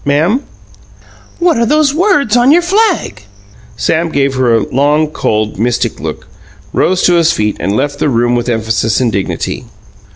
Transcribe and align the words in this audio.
"Ma'am?" 0.03 0.39
"What 1.37 1.59
are 1.59 1.65
those 1.67 1.93
words 1.93 2.35
on 2.35 2.51
your 2.51 2.63
flag?" 2.63 3.21
Sam 3.77 4.09
gave 4.09 4.33
her 4.33 4.55
a 4.55 4.67
long, 4.73 5.09
cold, 5.11 5.59
mystic 5.59 5.99
look, 5.99 6.27
rose 6.73 7.03
to 7.03 7.13
his 7.13 7.31
feet 7.31 7.57
and 7.59 7.75
left 7.75 7.99
the 7.99 8.09
room 8.09 8.33
with 8.33 8.49
emphasis 8.49 8.99
and 8.99 9.11
dignity. 9.11 9.65